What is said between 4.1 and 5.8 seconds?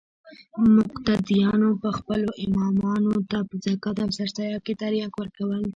سرسايه کښې ترياک ورکول.